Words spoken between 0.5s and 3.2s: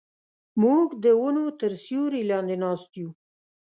موږ د ونو تر سیوري لاندې ناست یو.